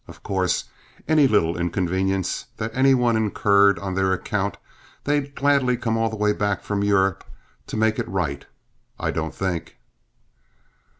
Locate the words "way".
6.15-6.33